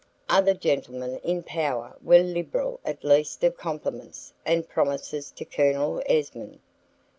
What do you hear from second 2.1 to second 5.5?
liberal at least of compliments and promises to